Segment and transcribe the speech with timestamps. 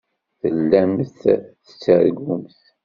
[0.39, 1.15] Tellamt
[1.67, 2.59] tettargumt.